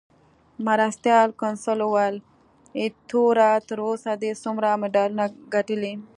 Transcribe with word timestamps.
مرستیال 0.67 1.29
کونسل 1.41 1.79
وویل: 1.83 2.15
ایټوره، 2.79 3.49
تر 3.67 3.77
اوسه 3.87 4.11
دې 4.21 4.31
څومره 4.43 4.69
مډالونه 4.81 5.23
ګټلي؟ 5.53 5.93